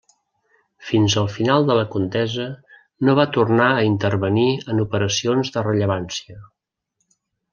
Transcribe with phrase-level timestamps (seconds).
[0.91, 2.47] Fins al final de la contesa
[3.09, 6.41] no va tornar a intervenir en operacions de rellevància.